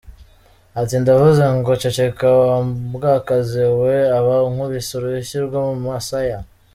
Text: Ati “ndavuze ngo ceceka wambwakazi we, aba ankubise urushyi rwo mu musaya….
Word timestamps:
Ati 0.79 0.95
“ndavuze 1.03 1.43
ngo 1.57 1.71
ceceka 1.81 2.27
wambwakazi 2.41 3.63
we, 3.81 3.95
aba 4.17 4.33
ankubise 4.47 4.91
urushyi 4.95 5.37
rwo 5.45 5.59
mu 5.67 5.75
musaya…. 5.85 6.39